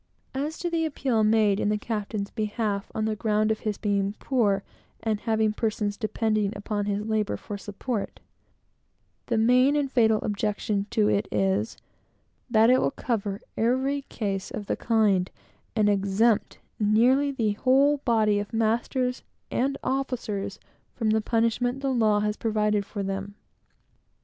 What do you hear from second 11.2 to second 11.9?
is,